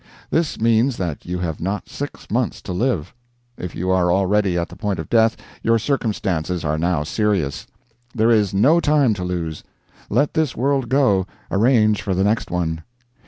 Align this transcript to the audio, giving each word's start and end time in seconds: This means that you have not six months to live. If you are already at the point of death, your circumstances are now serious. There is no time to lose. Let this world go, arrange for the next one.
This 0.31 0.59
means 0.59 0.97
that 0.97 1.27
you 1.27 1.37
have 1.37 1.59
not 1.61 1.87
six 1.87 2.31
months 2.31 2.59
to 2.63 2.73
live. 2.73 3.13
If 3.55 3.75
you 3.75 3.91
are 3.91 4.11
already 4.11 4.57
at 4.57 4.69
the 4.69 4.75
point 4.75 4.97
of 4.97 5.11
death, 5.11 5.37
your 5.61 5.77
circumstances 5.77 6.65
are 6.65 6.79
now 6.79 7.03
serious. 7.03 7.67
There 8.15 8.31
is 8.31 8.51
no 8.51 8.79
time 8.79 9.13
to 9.13 9.23
lose. 9.23 9.63
Let 10.09 10.33
this 10.33 10.55
world 10.57 10.89
go, 10.89 11.27
arrange 11.51 12.01
for 12.01 12.15
the 12.15 12.23
next 12.23 12.49
one. 12.49 12.81